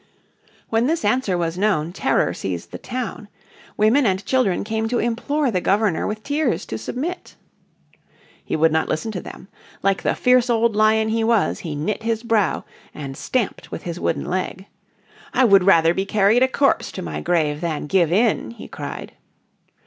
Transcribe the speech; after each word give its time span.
When 0.69 0.87
this 0.87 1.05
answer 1.05 1.37
was 1.37 1.59
known 1.59 1.93
terror 1.93 2.33
seized 2.33 2.71
the 2.71 2.79
town. 2.79 3.27
Women 3.77 4.07
and 4.07 4.25
children 4.25 4.63
came 4.63 4.87
to 4.89 4.97
implore 4.97 5.51
the 5.51 5.61
Governor 5.61 6.07
with 6.07 6.23
tears 6.23 6.65
to 6.65 6.79
submit. 6.79 7.35
He 8.43 8.55
would 8.55 8.71
not 8.71 8.89
listen 8.89 9.11
to 9.11 9.21
them. 9.21 9.47
Like 9.83 10.01
the 10.01 10.15
fierce 10.15 10.49
old 10.49 10.75
lion 10.75 11.09
he 11.09 11.23
was 11.23 11.59
he 11.59 11.75
knit 11.75 12.01
his 12.01 12.23
brows 12.23 12.63
and 12.95 13.15
stamped 13.15 13.69
with 13.69 13.83
his 13.83 13.99
wooden 13.99 14.25
leg. 14.25 14.65
"I 15.35 15.45
would 15.45 15.65
rather 15.65 15.93
be 15.93 16.07
carried 16.07 16.41
a 16.41 16.47
corpse 16.47 16.91
to 16.93 17.03
my 17.03 17.21
grave 17.21 17.61
than 17.61 17.85
give 17.85 18.11
in," 18.11 18.49
he 18.49 18.67
cried. 18.67 19.11